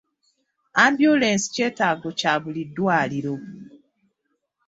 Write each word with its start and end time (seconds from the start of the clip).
Ambyulensi 0.83 1.47
kyetaago 1.55 2.09
kya 2.19 2.33
buli 2.41 2.63
ddwaliro. 2.69 3.35